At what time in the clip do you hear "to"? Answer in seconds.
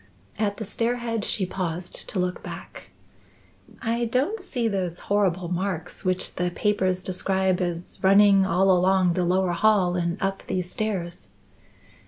2.09-2.17